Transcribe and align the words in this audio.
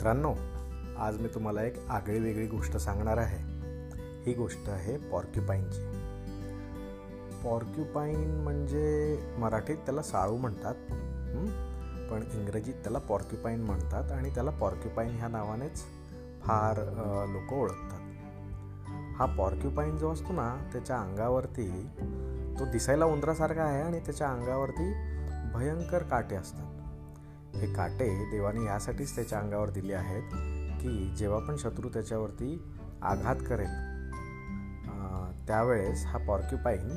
मित्रांनो 0.00 0.32
आज 0.98 1.20
मी 1.20 1.28
तुम्हाला 1.28 1.62
एक 1.62 1.74
आगळी 1.88 2.18
वेगळी 2.18 2.46
गोष्ट 2.46 2.76
सांगणार 2.76 3.18
आहे. 3.18 3.38
ही 4.26 4.32
गोष्ट 4.34 4.68
आहे 4.68 4.96
पॉर्क्युपाईनची 5.10 5.82
पॉर्क्युपाईन 7.42 8.30
म्हणजे 8.42 8.84
मराठीत 9.38 9.76
त्याला 9.76 10.02
साळू 10.02 10.36
म्हणतात 10.36 10.74
पण 12.10 12.24
इंग्रजीत 12.32 12.74
त्याला 12.74 12.98
पॉर्क्युपाईन 12.98 13.60
म्हणतात 13.60 14.12
आणि 14.12 14.30
त्याला 14.30 14.50
पॉर्क्युपाईन 14.50 15.10
ह्या 15.10 15.28
नावानेच 15.28 15.82
फार 16.42 16.82
लोक 17.32 17.52
ओळखतात. 17.52 18.00
हा 19.18 19.26
पॉर्क्युपाईन 19.38 19.96
जो 19.98 20.12
असतो 20.12 20.32
ना 20.32 20.54
त्याच्या 20.72 21.00
अंगावरती 21.00 21.70
तो 22.58 22.70
दिसायला 22.72 23.04
उंदरासारखा 23.04 23.64
आहे 23.64 23.82
आणि 23.82 24.00
त्याच्या 24.00 24.30
अंगावरती 24.30 24.92
भयंकर 25.54 26.02
काटे 26.02 26.36
असतात. 26.36 26.79
हे 27.54 27.72
काटे 27.74 28.08
देवाने 28.30 28.64
यासाठीच 28.64 29.14
त्याच्या 29.14 29.38
अंगावर 29.38 29.70
दिले 29.70 29.94
आहेत 29.94 30.32
की 30.80 31.14
जेव्हा 31.16 31.38
पण 31.38 31.56
शत्रू 31.56 31.88
त्याच्यावरती 31.88 32.62
आघात 33.02 33.36
करेल 33.48 33.88
त्यावेळेस 35.46 36.04
हा 36.06 36.18
पॉर्क्युपाईन 36.18 36.90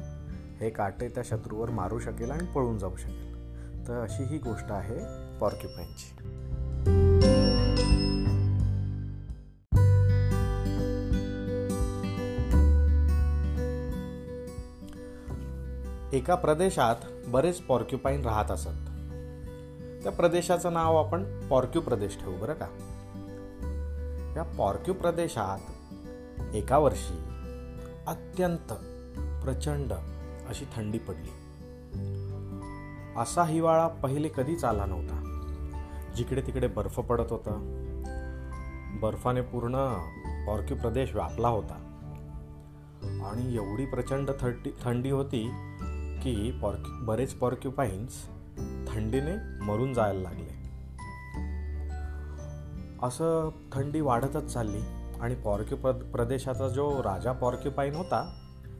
हे 0.62 0.70
काटे 0.70 1.08
त्या 1.08 1.24
शत्रूवर 1.26 1.70
मारू 1.70 2.00
शकेल 2.00 2.32
आणि 2.32 2.46
पळून 2.46 2.78
जाऊ 2.78 2.96
शकेल. 2.96 3.32
तर 3.88 4.02
अशी 4.02 4.24
ही 4.24 4.38
गोष्ट 4.38 4.72
आहे 4.72 5.00
पॉर्क्युपाईनची 5.40 6.12
एका 16.18 16.36
प्रदेशात 16.36 16.96
बरेच 17.28 17.62
पॉर्क्युपाईन 17.62 18.22
राहत 18.22 18.52
असत. 18.52 18.90
त्या 20.04 20.12
प्रदेशाचं 20.12 20.74
नाव 20.74 20.98
आपण 20.98 21.48
पॉर्क्यू 21.48 21.82
प्रदेश 21.82 22.18
ठेवू 22.18 22.38
बरं 22.38 22.54
का? 22.54 22.68
या 24.36 24.44
पॉर्क्यू 24.44 24.94
प्रदेशात 24.94 25.60
एका 26.56 26.78
वर्षी 26.78 27.24
अत्यंत 28.08 28.74
प्रचंड 29.44 29.94
अशी 30.50 30.66
थंडी 30.76 30.98
पडली. 30.98 31.30
असा 33.18 33.44
हिवाळा 33.44 33.88
पहिले 33.88 34.30
कधीच 34.38 34.64
आला 34.64 34.86
नव्हता. 34.86 35.30
जिकडे 36.16 36.42
तिकडे 36.42 36.68
बर्फ 36.68 37.00
पडत 37.00 37.32
होता. 37.32 37.80
बर्फाने 39.02 39.42
पूर्ण 39.42 39.94
पॉर्क्यू 40.48 40.78
प्रदेश 40.78 41.16
व्यापला 41.16 41.48
होता. 41.48 41.74
आणि 43.04 43.56
एवढी 43.56 43.86
प्रचंड 43.86 44.30
थंडी 44.40 44.76
थंडी 44.84 45.10
होती 45.10 45.52
की 46.24 46.60
पॉर्क्यू 46.62 47.06
बरेच 47.06 47.34
पॉर्क्युपाईन्स 47.34 48.33
थंडीने 48.96 49.64
मरून 49.64 49.94
जायला 49.94 50.20
लागले. 50.20 50.64
असं 53.04 53.50
थंडी 53.74 54.02
वाढतच 54.02 54.54
चालली 54.54 54.82
आणि 55.22 55.36
पॉर्क्यु 55.36 55.78
प्रदेशाचा 55.94 56.68
जो 56.68 57.04
राजा 57.04 57.32
पॉर्क्युपाईन 57.32 57.96
होता 57.96 58.34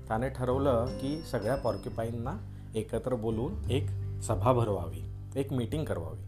त्याने 0.08 0.30
ठरवलं 0.30 0.86
की 0.86 1.22
सगळ्या 1.22 1.56
पॉर्क्युपाईनना 1.56 2.38
एकत्र 2.76 3.16
बोलून 3.16 3.72
एक 3.72 3.90
सभा 4.22 4.54
भरवावी 4.54 5.14
एक 5.36 5.54
मीटिंग 5.54 5.86
करवावी. 5.86 6.22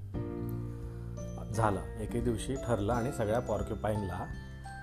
झालं. 1.53 1.80
एके 1.80 2.22
दिवशी 2.22 2.55
ठरलं 2.55 2.94
आणि 2.94 3.11
सगळ्या 3.11 3.39
पॉर्क्युपाईनला 3.39 4.25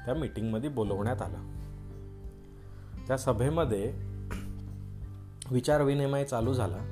त्या 0.07 0.15
मीटिंगमध्ये 0.15 0.71
बोलवण्यात 0.71 1.23
आलं. 1.23 1.39
त्या 3.09 3.17
सभेमध्ये 3.19 3.93
विचारविनिमय 5.51 6.25
चालू 6.25 6.55
झाला. 6.55 6.92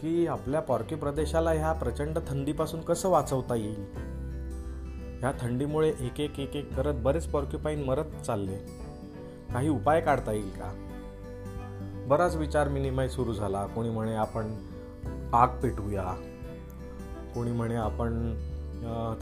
की 0.00 0.26
आपल्या 0.26 0.60
पॉर्की 0.60 0.94
प्रदेशाला 0.94 1.50
ह्या 1.50 1.72
प्रचंड 1.72 2.18
थंडीपासून 2.28 2.80
कसं 2.80 3.08
वाचवता 3.08 3.54
येईल? 3.54 3.84
ह्या 5.20 5.32
थंडीमुळे 5.40 5.88
एक 6.00 6.20
एक 6.20 6.38
एक 6.40 6.56
एक 6.56 6.74
करत 6.74 6.94
बरेच 6.94 7.26
पॉर्क्युपाईन 7.26 7.82
मरत 7.84 8.04
चालले. 8.26 8.56
काही 9.52 9.68
उपाय 9.68 10.00
काढता 10.00 10.32
येईल 10.32 10.50
का? 10.50 10.72
बराच 12.08 12.36
विचार 12.36 12.68
विनिमय 12.68 13.08
सुरू 13.08 13.32
झाला. 13.32 13.66
कोणी 13.66 13.90
म्हणे 13.90 14.14
आपण 14.14 14.54
आग 15.32 15.48
पेटवूया 15.48 16.14
कोणी 17.34 17.52
म्हणे 17.52 17.76
आपण 17.76 18.34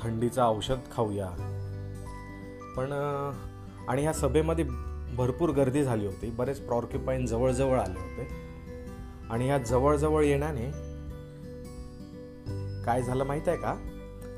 थंडीचं 0.00 0.44
औषध 0.44 0.78
खाऊया. 0.92 1.28
पण 2.76 2.92
आणि 3.88 4.02
ह्या 4.02 4.12
सभेमध्ये 4.12 4.64
भरपूर 5.16 5.50
गर्दी 5.50 5.82
झाली 5.82 6.06
होती. 6.06 6.30
बरेच 6.30 6.60
पॉर्क्युपाईन 6.60 7.26
जवळजवळ 7.26 7.80
आले 7.80 8.00
होते. 8.00 8.47
आणि 9.30 9.48
या 9.48 9.58
जवळजवळ 9.58 10.24
येण्याने 10.24 10.70
काय 12.84 13.02
झालं 13.02 13.24
माहीत 13.24 13.48
आहे 13.48 13.56
का? 13.56 13.74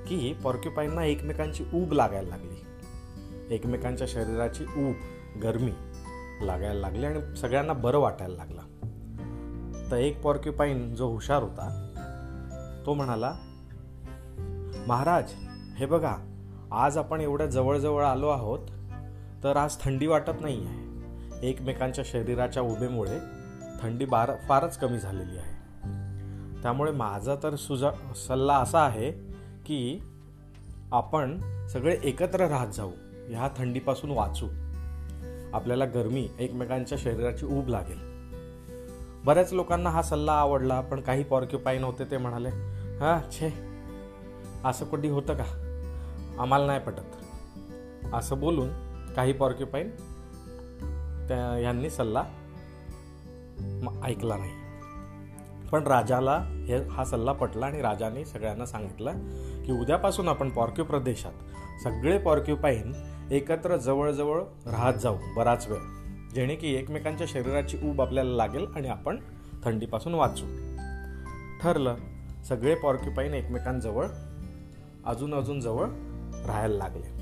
की 0.08 0.32
पॉर्क्युपाईनना 0.44 1.04
एकमेकांची 1.04 1.64
ऊब 1.74 1.92
लागायला 1.92 2.28
लागली. 2.28 3.54
एकमेकांच्या 3.54 4.06
शरीराची 4.10 4.64
ऊब 4.64 4.94
गरमी 5.42 5.72
लागायला 6.46 6.80
लागली 6.80 7.06
आणि 7.06 7.36
सगळ्यांना 7.36 7.72
बरं 7.72 7.98
वाटायला 7.98 8.36
लागला. 8.36 8.60
तर 9.90 9.96
एक 9.96 10.20
पॉर्क्युपाईन 10.22 10.94
जो 10.94 11.08
हुशार 11.08 11.42
होता 11.42 11.86
तो 12.86 12.94
म्हणाला 12.94 13.32
महाराज 14.86 15.24
हे 15.76 15.86
बघा 15.86 16.16
आज 16.72 16.98
आपण 16.98 17.20
एवढ्या 17.20 17.46
जवळजवळ 17.46 18.04
आलो 18.04 18.28
आहोत 18.28 18.58
तर 19.44 19.56
आज 19.56 19.76
थंडी 19.80 20.06
वाटत 20.06 20.40
नाही 20.40 20.66
आहे 20.66 21.48
एकमेकांच्या 21.48 22.04
शरीराच्या 22.06 22.62
उभेमुळे 22.62 23.18
थंडी 23.82 24.04
बार 24.04 24.32
फारच 24.48 24.78
कमी 24.78 24.98
झालेली 24.98 25.38
आहे. 25.38 25.60
त्यामुळे 26.62 26.92
माझा 26.92 27.34
तर 27.42 27.54
सुजा 27.54 27.91
सल्ला 28.14 28.56
असा 28.56 28.80
आहे 28.80 29.10
की 29.66 30.00
आपण 30.92 31.41
सगळे 31.72 31.98
एकत्र 32.04 32.46
राहत 32.46 32.69
जाऊ 32.69 32.90
ह्या 33.28 33.48
थंडीपासून 33.56 34.10
वाचू. 34.10 34.46
आपल्याला 35.54 35.84
गरमी 35.84 36.28
एकमेकांच्या 36.38 36.98
शरीराची 37.00 37.46
ऊब 37.46 37.69
लागेल. 37.69 38.10
बऱ्याच 39.24 39.52
लोकांना 39.52 39.90
हा 39.90 40.02
सल्ला 40.02 40.32
आवडला 40.32 40.80
पण 40.80 41.00
काही 41.00 41.24
पॉर्क्युपाईन 41.24 41.84
होते 41.84 42.04
ते 42.04 42.16
म्हणाले 42.16 42.48
हा 43.00 43.20
छे 43.30 43.52
असं 44.64 44.84
कधी 44.84 45.08
होतं 45.08 45.34
का? 45.34 45.44
आम्हाला 46.38 46.66
नाही 46.66 46.80
पटत. 46.80 47.02
असं 48.14 48.40
बोलून 48.40 48.69
काही 49.14 49.32
पॉर्क्युपाईन 49.32 49.90
त्या 51.28 51.58
यांनी 51.58 51.90
सल्ला 51.90 52.24
ऐकला 54.04 54.37
नाही. 54.37 54.50
पण 55.72 55.87
राजाला 55.87 56.37
हे 56.69 56.76
हा 56.76 57.04
सल्ला 57.04 57.32
पटला 57.32 57.66
आणि 57.66 57.82
राजाने 57.82 58.25
सगळ्यांना 58.25 58.66
सांगितलं 58.66 59.12
की 59.62 59.72
उद्यापासून 59.72 60.28
आपण 60.28 60.50
पॉर्क्यू 60.50 60.84
प्रदेशात 60.84 61.32
सगळे 61.82 62.19
पॉर्क्युपाईन 62.19 62.93
एकत्र 63.31 63.76
जवळजवळ 63.76 64.43
राहत 64.66 64.94
जाऊ 64.94 65.16
बराच 65.37 65.69
वेळ 65.69 65.81
जेणे 66.34 66.54
की 66.54 66.75
एकमेकांच्या 66.75 67.26
शरीराची 67.31 67.78
ऊब 67.91 68.00
आपल्याला 68.00 68.37
लागेल 68.37 68.66
आणि 68.76 68.88
आपण 68.88 69.20
थंडीपासून 69.65 70.15
वाचू. 70.15 70.47
ठरलं 71.62 71.97
सगळे 72.49 72.75
पॉर्क्युपाईन 72.75 73.34
एकमेकांजवळ 73.34 74.06
अजून 75.06 75.34
अजून 75.34 75.60
जवळ 75.60 75.87
राहायला 76.47 76.75
लागले. 76.75 77.20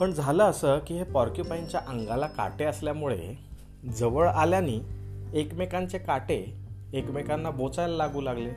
पण 0.00 0.10
झालं 0.10 0.44
असं 0.44 0.78
की 0.78 0.94
हे 0.94 1.04
पॉर्क्युपाईनच्या 1.04 1.80
अंगाला 1.88 2.26
काटे 2.26 2.64
असल्यामुळे 2.64 3.51
जवळ 3.90 4.28
आल्याने 4.28 4.80
एकमेकांचे 5.34 5.98
काटे 5.98 6.54
एकमेकांना 6.92 7.50
बोचायला 7.50 7.96
लागू 7.96 8.20
लागले 8.20 8.50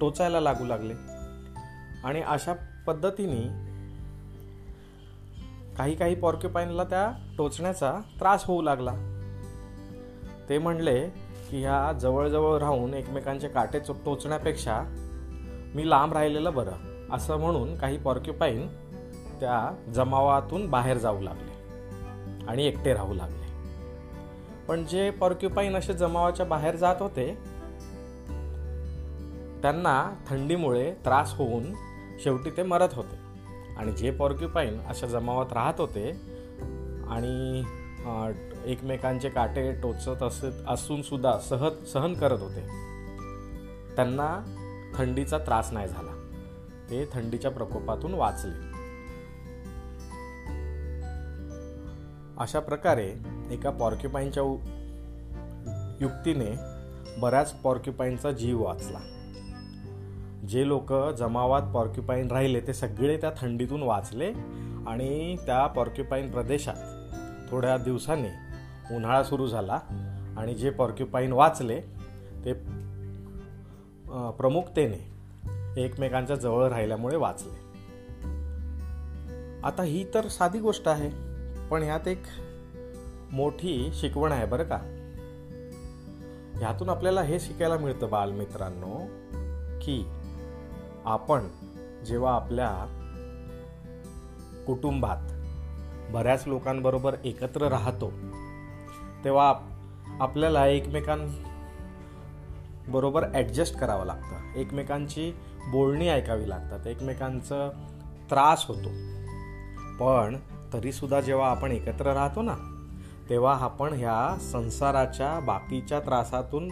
टोचायला 0.00 0.40
लागू 0.40 0.64
लागले. 0.64 0.94
आणि 2.04 2.22
अशा 2.22 2.52
पद्धतीने 2.86 3.40
काही 5.76 5.94
काही 5.94 6.14
पॉर्क्युपाईनला 6.14 6.84
त्या 6.84 7.12
टोचण्याचा 7.38 7.92
त्रास 8.20 8.44
होऊ 8.44 8.62
लागला. 8.62 8.92
ते 10.48 10.58
म्हणले 10.58 11.08
की 11.50 11.60
ह्या 11.60 11.92
जवळजवळ 11.92 12.58
राहून 12.58 12.94
एकमेकांचे 12.94 13.48
काटे 13.48 13.80
चो 13.80 13.92
टोचण्यापेक्षा 13.92 14.82
मी 15.74 15.90
लांब 15.90 16.12
राहिलेलं 16.12 16.54
बरं 16.54 17.06
असं 17.12 17.36
म्हणून 17.36 17.76
काही 17.76 17.98
पॉर्क्युपाईन 17.98 18.68
त्या 19.40 19.92
जमावातून 19.94 20.70
बाहेर 20.70 20.98
जाऊ 20.98 21.20
लागले 21.20 22.46
आणि 22.46 22.66
एकटे 22.66 22.94
राहू 22.94 23.14
लागले. 23.14 23.47
पण 24.68 24.84
जे 24.84 25.10
पॉर्क्युपाईन 25.10 25.76
असे 25.76 25.92
जमावाच्या 25.92 26.46
बाहेर 26.46 26.76
जात 26.76 26.96
होते 27.00 27.26
त्यांना 29.62 30.10
थंडीमुळे 30.28 30.90
त्रास 31.04 31.32
होऊन 31.34 31.72
शेवटी 32.24 32.50
ते 32.50 32.62
मरत 32.62 32.94
होते. 32.94 33.16
आणि 33.76 33.92
जे 33.92 34.10
पॉर्क्युपाईन 34.10 34.78
अशा 34.88 35.06
जमावात 35.06 35.52
राहत 35.52 35.80
होते 35.80 36.10
आणि 37.08 37.62
एकमेकांचे 38.72 39.28
काटे 39.28 39.70
टोचत 39.72 40.22
असत 40.22 40.68
असूनसुद्धा 40.68 41.38
सहज 41.38 41.84
सहन 41.92 42.14
करत 42.14 42.40
होते 42.40 42.66
त्यांना 43.96 44.28
थंडीचा 44.94 45.38
त्रास 45.38 45.72
नाही 45.72 45.88
झाला. 45.88 46.12
ते 46.90 47.04
थंडीच्या 47.12 47.50
प्रकोपातून 47.50 48.14
वाचले. 48.14 48.77
अशा 52.38 52.60
प्रकारे 52.60 53.06
एका 53.50 53.70
पॉर्क्युपाईनच्या 53.70 54.42
युक्तीने 56.00 56.54
बऱ्याच 57.20 57.52
पॉर्क्युपाईनचा 57.52 58.32
जीव 58.32 58.62
वाचला. 58.62 58.98
जे 60.48 60.68
लोक 60.68 60.92
जमावात 60.92 61.62
पॉर्क्युपाईन 61.62 62.30
राहिले 62.30 62.60
ते 62.60 62.74
सगळे 62.74 63.16
त्या 63.16 63.30
थंडीतून 63.30 63.82
वाचले 63.82 64.32
आणि 64.86 65.36
त्या 65.36 65.66
पॉर्क्युपाईन 65.66 66.30
प्रदेशात 66.30 66.74
थोड्या 67.50 67.76
दिवसांनी 67.76 68.28
उन्हाळा 68.96 69.24
सुरू 69.24 69.46
झाला 69.46 69.80
आणि 70.36 70.54
जे 70.54 70.70
पॉर्क्युपाईन 70.70 71.32
वाचले 71.32 71.80
ते 72.44 72.52
प्रमुखतेने 74.30 75.18
एकमेकांच्या 75.84 76.36
जवळ 76.36 76.68
राहिल्यामुळे 76.68 77.16
वाचले. 77.16 77.68
आता 79.64 79.82
ही 79.82 80.04
तर 80.14 80.28
साधी 80.28 80.58
गोष्ट 80.58 80.88
आहे. 80.88 81.27
पण 81.70 81.82
ह्यात 81.82 82.08
एक 82.08 82.22
मोठी 83.32 83.90
शिकवण 83.94 84.32
आहे 84.32 84.46
बरं 84.46 84.62
का. 84.62 84.78
ह्यातून 86.58 86.88
आपल्याला 86.88 87.22
हे 87.22 87.40
शिकायला 87.40 87.76
मिळतं 87.76 88.10
बालमित्रांनो 88.10 88.98
की 89.82 90.04
आपण 91.04 91.48
जेव्हा 92.04 92.34
आपल्या 92.34 92.70
कुटुंबात 94.66 95.16
बऱ्याच 96.12 96.46
लोकांबरोबर 96.46 97.14
एकत्र 97.24 97.68
राहतो 97.68 98.12
तेव्हा 99.24 99.52
आपल्याला 100.20 100.66
एकमेकांबरोबर 100.66 103.24
ॲडजस्ट 103.34 103.76
करावं 103.76 104.04
लागतं. 104.04 104.52
एकमेकांची 104.56 105.32
बोलणी 105.70 106.08
ऐकावी 106.08 106.48
लागतात 106.48 106.86
एकमेकांचं 106.86 107.70
त्रास 108.30 108.64
होतो. 108.68 108.88
पण 110.00 110.36
तरीसुद्धा 110.72 111.20
जेव्हा 111.20 111.50
आपण 111.50 111.72
एकत्र 111.72 112.12
राहतो 112.12 112.42
ना 112.42 112.56
तेव्हा 113.30 113.58
आपण 113.60 113.92
ह्या 113.92 114.38
संसाराच्या 114.40 115.40
बाकीच्या 115.40 116.00
त्रासातून 116.00 116.68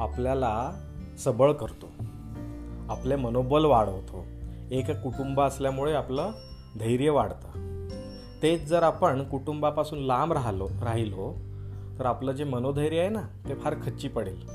आपल्याला 0.00 0.72
सबळ 1.18 1.52
करतो. 1.52 1.86
आपले 2.88 3.16
मनोबल 3.16 3.64
वाढवतो. 3.64 4.24
एक 4.70 4.90
कुटुंब 4.90 5.40
असल्यामुळे 5.40 5.92
आपलं 5.92 6.30
धैर्य 6.78 7.10
वाढतं. 7.10 7.86
तेच 8.42 8.66
जर 8.66 8.82
आपण 8.82 9.24
कुटुंबापासून 9.24 9.98
लांब 9.98 10.32
राहिलो 10.32 10.68
राहिलो 10.82 11.34
तर 11.98 12.06
आपलं 12.06 12.32
जे 12.32 12.44
मनोधैर्य 12.44 13.00
आहे 13.00 13.08
ना 13.08 13.22
ते 13.48 13.54
फार 13.54 13.74
खच्ची 13.74 14.08
पडेल. 14.08 14.48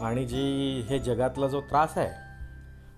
आणि 0.00 0.24
जी 0.24 0.82
हे 0.88 0.98
जगातला 0.98 1.46
जो 1.46 1.60
त्रास 1.60 1.98
आहे 1.98 2.30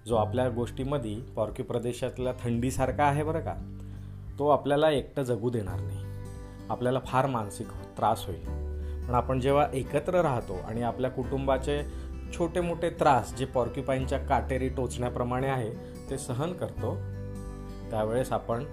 जो 0.09 0.17
आपल्या 0.17 0.49
गोष्टीमध्ये 0.49 1.15
पॉर्क्यू 1.15 1.65
प्रदेशातल्या 1.65 2.33
थंडीसारखा 2.33 3.05
आहे 3.05 3.25
बरं 3.25 3.41
का 3.41 3.72
तो 4.39 4.49
आपल्याला 4.49 4.91
एकटं 4.91 5.23
जगू 5.23 5.51
देणार 5.51 5.81
नाही. 5.81 5.99
आपल्याला 6.71 6.99
फार 7.07 7.27
मानसिक 7.27 7.69
त्रास 7.69 8.27
होईल. 8.27 8.45
पण 9.07 9.15
आपण 9.15 9.41
जेव्हा 9.41 9.67
एकत्र 9.75 10.21
राहतो 10.21 10.55
आणि 10.55 10.83
आपल्या 10.83 11.11
कुटुंबाचे 11.11 11.83
छोटे 12.39 12.61
मोठे 12.61 12.91
त्रास 12.91 13.37
जे 13.37 13.45
पॉर्क्युपाईनच्या 13.45 14.19
काटेरी 14.19 14.69
टोचण्याप्रमाणे 14.69 15.47
आहे 15.47 15.71
ते 16.11 16.19
सहन 16.19 16.53
करतो 16.53 16.95
त्यावेळेस 17.91 18.33
आपण 18.33 18.65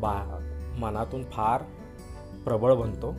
बा 0.00 0.46
मनातून 0.78 1.24
फार 1.24 1.62
प्रबळ 2.44 2.74
बनतो 2.74 3.10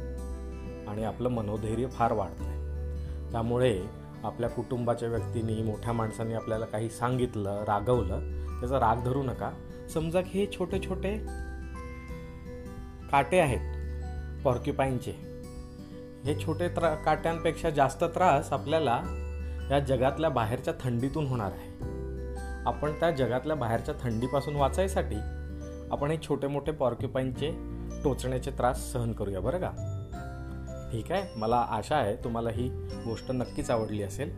आणि 0.92 1.04
आपलं 1.04 1.30
मनोधैर्य 1.30 1.88
फार 1.88 2.14
वाढतं 2.14 3.32
त्यामुळे 3.32 3.82
आपल्या 4.24 4.50
कुटुंबाच्या 4.50 5.10
व्यक्तींनी 5.10 5.62
मोठ्या 5.62 5.94
माणसांनी 5.94 6.34
आपल्याला 6.34 6.66
काही 6.66 6.90
सांगितलं 6.90 7.64
रागवलं 7.64 8.20
त्याचा 8.60 8.80
राग 8.80 8.96
धरू 8.96 9.24
नका. 9.24 9.52
समजा 9.94 10.22
की 10.22 10.40
हे 10.40 10.46
छोटे 10.60 10.80
छोटे 10.80 11.28
काटे 13.12 13.40
आहेत 13.40 13.60
पॉर्क्युपाईनचे 14.44 15.12
हे 16.26 16.46
छोटे 16.46 16.68
त्रा 16.68 16.96
काट्यांपेक्षा 16.96 17.70
जास्त 17.70 18.04
त्रास 18.04 18.54
आपल्याला 18.54 19.02
या 19.72 19.80
जगातल्या 19.80 20.30
बाहेरच्या 20.30 20.74
थंडीतून 20.80 21.28
होणार 21.28 21.52
आहे. 21.52 21.72
आपण 22.66 22.92
त्या 22.92 23.12
जगातल्या 23.12 23.56
बाहेरच्या 23.56 23.96
थंडीपासून 24.02 24.56
वाचायसाठी 24.56 25.16
आपण 25.92 26.12
हे 26.12 26.18
छोटे 26.18 26.48
मोठे 26.48 26.72
पॉर्क्युपाईनचे 26.72 27.52
टोचण्याचे 28.04 28.52
त्रास 28.52 28.92
सहन 28.94 29.12
करूया 29.12 29.40
बरं 29.40 29.58
का? 29.58 29.72
ठीक 30.92 31.12
आहे? 31.12 31.24
मला 31.36 31.68
आशा 31.70 31.96
आहे 31.96 32.16
तुम्हाला 32.16 32.50
ही 32.50 32.70
गोष्ट 33.06 33.32
नक्कीच 33.32 33.72
आवडली 33.72 34.04
असेल. 34.04 34.32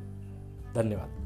धन्यवाद. 0.76 1.23